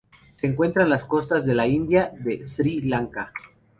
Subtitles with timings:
[0.37, 3.31] Se encuentra en las costas de la India y de Sri Lanka.